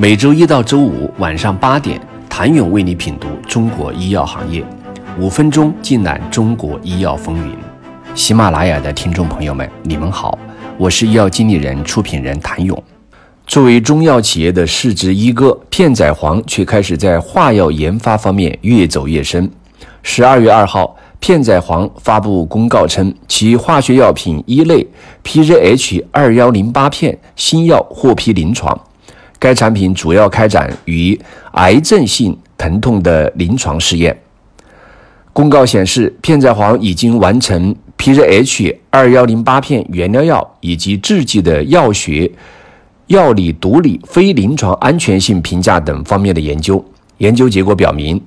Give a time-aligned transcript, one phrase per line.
[0.00, 2.00] 每周一到周五晚上八点，
[2.30, 4.64] 谭勇为你品读中国医药行业，
[5.18, 7.52] 五分钟尽览中国医药风云。
[8.14, 10.38] 喜马拉雅的听众朋友们，你们好，
[10.76, 12.80] 我是医药经理人、出品人谭勇。
[13.44, 19.50] 作为中药企业的市值一哥，片仔癀却开始在化药研发方面越走越深。
[20.04, 24.86] 十二月二号，片仔癀发布公告称，其化学药品一类
[25.24, 28.80] PZH 二幺零八片新药获批临床。
[29.38, 31.18] 该产品主要开展于
[31.52, 34.18] 癌症性疼痛的临床试验。
[35.32, 42.28] 公告显示，片仔癀已经完成 PZH 二幺零八片原料药以及制剂的药学、
[43.06, 46.84] 药理毒理、非临床安全性评价等方面的研究。
[47.18, 48.20] 研究结果表明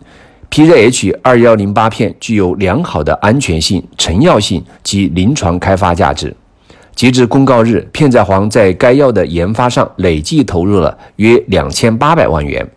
[0.50, 6.34] ，PZH 二幺零八片具有良好的安全性、成药性及临床开发价值。
[6.96, 12.70] 截至公告日，片仔癀在该药的研发上累计投入了约两千八百万元。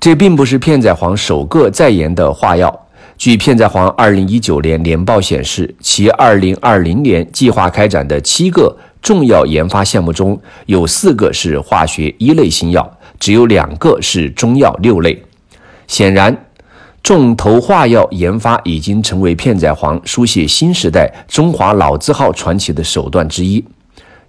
[0.00, 2.86] 这并不是片仔癀首个在研的化药。
[3.16, 15.22] 据片仔癀二零一九年年报显示，其二零二零年计划开展的七个重要研发项目中有四个是化学一类新药，只有两个是中药六类。
[15.86, 16.36] 显然。
[17.04, 23.62] 重头化药研发已经成为片仔癀书写新时代中华老字号传奇的手段之一。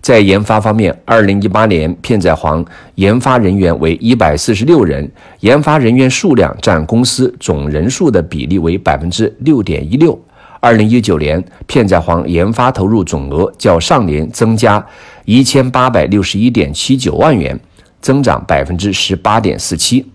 [0.02, 5.10] 在研发方面，二零一八年片仔癀研发人员为一百四十六人，
[5.40, 10.20] 研发人员数量占公司总人数的比例为百分之六点一六。
[10.60, 14.86] 二零一九年，片仔癀研发投入总额较上年增加
[15.24, 17.58] 一千八百六十一点七九万元，
[18.02, 20.06] 增长百分之十八点四七。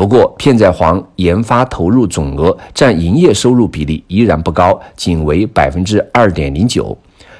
[0.00, 6.96] 不过，片仔癀研发投入总额占营业收入比例依然不高，仅为百分之二点零九。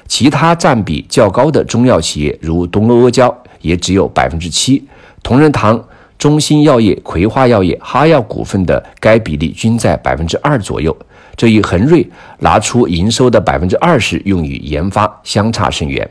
[0.07, 4.87] 其他占比较高的中药企业，如东阿阿胶，也只有百分之七。
[5.23, 5.83] 同仁堂、
[6.19, 10.95] 中兴药业、葵花药业、哈药股份的该比例均在百分之二左右。
[11.35, 12.07] 这与恒瑞
[12.37, 16.07] 拿出营收的百分之二十用于研发相差甚远。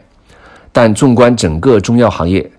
[0.72, 2.50] 但纵观整个中药行业，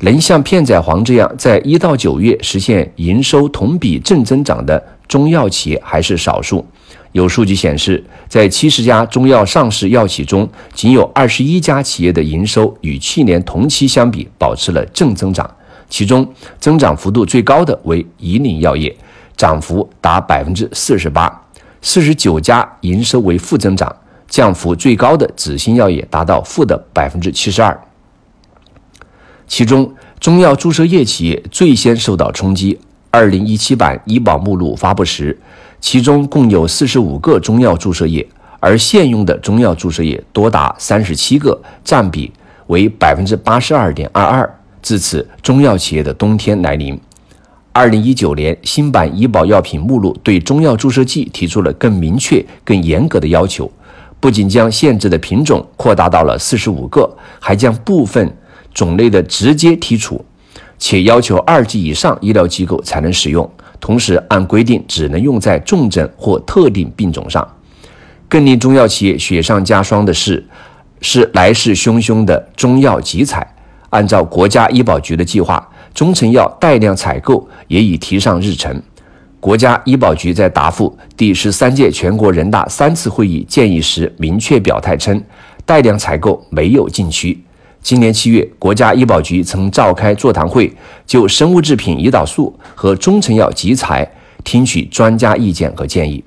[0.00, 6.64] 能像片仔癀这样在一到九月实现营收同比正增长的中药企业还是少数。
[7.12, 15.50] 有数据显示，在七十家中药上市药企中，仅有二十一家企业的营收与去年同期相比保持了正增长，
[15.88, 16.28] 其中
[16.58, 18.94] 增长幅度最高的为以岭药业，
[19.34, 21.26] 涨幅达百分之四十八；
[21.80, 23.90] 四十九家营收为负增长，
[24.28, 27.80] 降幅最高的紫鑫药业达到负的百分之七十二。
[29.46, 32.78] 其中，中药注射液企业最先受到冲击。
[33.10, 35.38] 二零一七版医保目录发布时，
[35.80, 38.26] 其中共有四十五个中药注射液，
[38.60, 42.30] 而现用的中药注射液多达三十七个，占比
[42.66, 44.58] 为百分之八十二点二二。
[44.82, 47.00] 自此，中药企业的冬天来临。
[47.72, 53.70] 二零一九年新版医保药品目录对中药注射剂提出了更明确、更严格的要求，
[54.18, 58.36] 不仅将限制的品种扩大到了四十五个，还将部分。
[58.76, 60.22] 种类的直接剔除，
[60.78, 63.50] 且要求二级以上医疗机构才能使用，
[63.80, 67.42] 同时按规定只能用在重症或特定病种上。
[68.28, 70.44] 更令中药企业雪上加霜的是，
[71.00, 73.50] 是来势汹汹的中药集采。
[73.88, 78.82] 按照国家医保局的计划，中成药带量采购也已提上日程。
[79.40, 85.18] 国家医保局在答复第十三届全国人大三次会议建议时明确表态称，
[85.64, 87.42] 带量采购没有禁区。
[87.86, 90.72] 今年七月，国家医保局曾召开座谈会，
[91.06, 94.04] 就生物制品胰岛素和中成药集采
[94.42, 96.24] 听取专家意见和建议。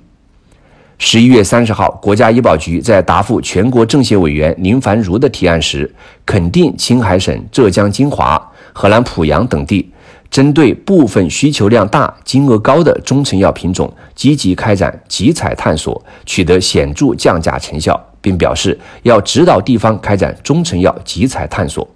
[0.97, 5.93] 十一月三十号，国家医保局在答复全国政协委员林凡如的提案时，
[6.25, 8.41] 肯定青海省、浙江金华、
[8.71, 9.91] 河南濮阳等地
[10.31, 18.01] 针对部分需求量大、金额高的中成药品种，积极开展集采探索，取得显著降价成效。
[18.21, 21.87] 并表示要指导地方开展中成药集采探索。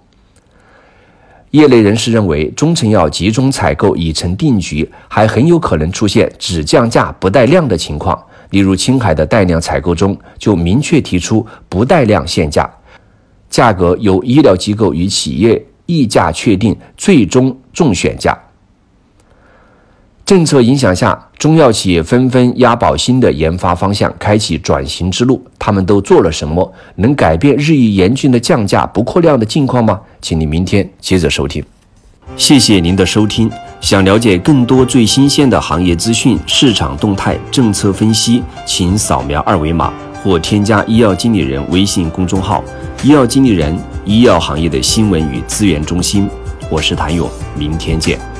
[1.50, 8.20] 业内人士认为，中成药集中采购已成定局，还很有可能出现只降价不带量的情况。
[8.50, 12.68] 例如，青海的带量采购中就明确提出不带量限价，
[13.48, 18.36] 价格由医疗机构与企业议价确定最终中选价。
[20.24, 25.44] 政策影响下，中药企业纷纷押宝新的研发方向，开启转型之路。
[25.58, 30.00] 他们都做了什么，能改变日益严峻的降价不扩量的境况吗？
[30.22, 31.62] 请你明天接着收听。
[32.36, 33.50] 谢谢您的收听。
[33.80, 39.92] 想了解更多最新鲜的行业资讯、市场动态、政策分析，请扫描二维码
[40.22, 42.64] 或添加医药经理人微信公众号
[43.04, 43.76] “医药经理人”——
[44.06, 46.26] 医药行业的新闻与资源中心。
[46.70, 47.28] 我是谭勇，
[47.58, 48.33] 明天见。